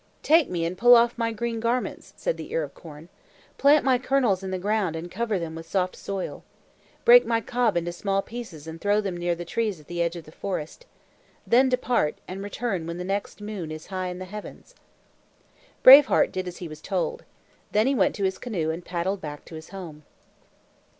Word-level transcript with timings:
"Take 0.23 0.49
me 0.49 0.65
and 0.65 0.75
pull 0.75 0.95
off 0.95 1.15
my 1.15 1.31
green 1.31 1.59
garments," 1.59 2.11
said 2.17 2.35
the 2.35 2.51
ear 2.51 2.63
of 2.63 2.73
corn. 2.73 3.07
"Plant 3.59 3.85
my 3.85 3.99
kernels 3.99 4.41
in 4.41 4.49
the 4.49 4.57
ground 4.57 4.95
and 4.95 5.11
cover 5.11 5.37
them 5.37 5.53
with 5.53 5.67
soft 5.67 5.95
soil. 5.95 6.43
Break 7.05 7.23
my 7.23 7.39
cob 7.39 7.77
into 7.77 7.91
small 7.91 8.23
pieces 8.23 8.65
and 8.65 8.81
throw 8.81 8.99
them 8.99 9.15
near 9.15 9.35
the 9.35 9.45
trees 9.45 9.79
at 9.79 9.85
the 9.85 10.01
edge 10.01 10.15
of 10.15 10.23
the 10.25 10.31
forest. 10.31 10.87
Then 11.45 11.69
depart, 11.69 12.17
and 12.27 12.41
return 12.41 12.87
when 12.87 12.97
the 12.97 13.03
next 13.03 13.41
moon 13.41 13.71
is 13.71 13.85
high 13.93 14.07
in 14.07 14.17
the 14.17 14.25
heavens." 14.25 14.73
Brave 15.83 16.07
Heart 16.07 16.31
did 16.31 16.47
as 16.47 16.57
he 16.57 16.67
was 16.67 16.81
told. 16.81 17.23
Then 17.71 17.85
he 17.85 17.93
went 17.93 18.15
to 18.15 18.23
his 18.23 18.39
canoe 18.39 18.71
and 18.71 18.83
paddled 18.83 19.21
back 19.21 19.45
to 19.45 19.53
his 19.53 19.69
home. 19.69 20.01